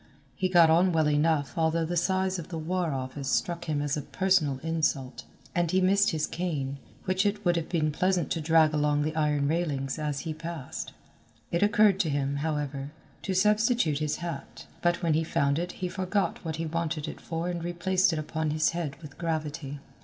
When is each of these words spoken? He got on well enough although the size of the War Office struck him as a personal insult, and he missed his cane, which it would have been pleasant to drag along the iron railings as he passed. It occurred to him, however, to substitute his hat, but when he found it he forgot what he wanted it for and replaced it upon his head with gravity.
He 0.35 0.49
got 0.49 0.71
on 0.71 0.91
well 0.93 1.07
enough 1.07 1.55
although 1.55 1.85
the 1.85 1.95
size 1.95 2.39
of 2.39 2.47
the 2.47 2.57
War 2.57 2.91
Office 2.91 3.29
struck 3.29 3.65
him 3.65 3.83
as 3.83 3.95
a 3.95 4.01
personal 4.01 4.57
insult, 4.63 5.25
and 5.53 5.69
he 5.69 5.79
missed 5.79 6.09
his 6.09 6.25
cane, 6.25 6.79
which 7.05 7.23
it 7.23 7.45
would 7.45 7.55
have 7.55 7.69
been 7.69 7.91
pleasant 7.91 8.31
to 8.31 8.41
drag 8.41 8.73
along 8.73 9.03
the 9.03 9.15
iron 9.15 9.47
railings 9.47 9.99
as 9.99 10.21
he 10.21 10.33
passed. 10.33 10.91
It 11.51 11.61
occurred 11.61 11.99
to 11.99 12.09
him, 12.09 12.37
however, 12.37 12.89
to 13.21 13.35
substitute 13.35 13.99
his 13.99 14.15
hat, 14.15 14.65
but 14.81 15.03
when 15.03 15.13
he 15.13 15.23
found 15.23 15.59
it 15.59 15.73
he 15.73 15.87
forgot 15.87 16.43
what 16.43 16.55
he 16.55 16.65
wanted 16.65 17.07
it 17.07 17.21
for 17.21 17.47
and 17.47 17.63
replaced 17.63 18.11
it 18.11 18.17
upon 18.17 18.49
his 18.49 18.69
head 18.71 18.95
with 19.03 19.19
gravity. 19.19 19.77